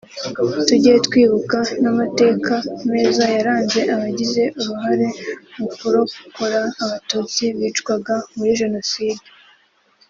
[0.67, 2.53] tujye twibuka n’amateka
[2.91, 5.07] meza yaranze abagize uruhare
[5.57, 9.23] mu kurokora Abatutsi bicwaga muri Jenoside